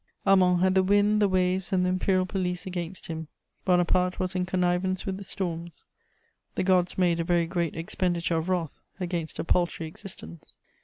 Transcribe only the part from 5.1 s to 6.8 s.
the storms. The